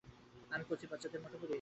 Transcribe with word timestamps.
আমি 0.51 0.63
কচি 0.69 0.85
বাচ্চাদের 0.91 1.21
মতো 1.23 1.35
করি? 1.37 1.49